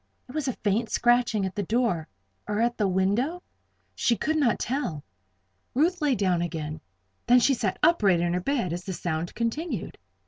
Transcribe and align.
It 0.27 0.31
was 0.33 0.47
a 0.47 0.53
faint 0.53 0.89
scratching 0.89 1.45
at 1.45 1.53
the 1.53 1.61
door, 1.61 2.07
or 2.47 2.59
at 2.59 2.75
the 2.75 2.87
window? 2.87 3.43
She 3.93 4.17
could 4.17 4.35
not 4.35 4.57
tell. 4.57 5.03
Ruth 5.75 6.01
lay 6.01 6.15
down 6.15 6.41
again; 6.41 6.81
then 7.27 7.39
she 7.39 7.53
sat 7.53 7.77
upright 7.83 8.19
in 8.19 8.33
her 8.33 8.41
bed 8.41 8.73
as 8.73 8.83
the 8.83 8.93
sound 8.93 9.35
continued. 9.35 9.99